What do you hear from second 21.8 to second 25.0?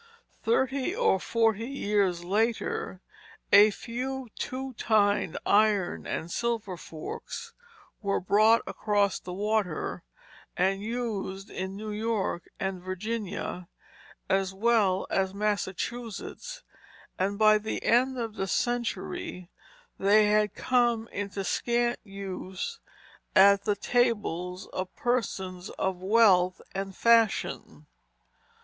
use at the tables of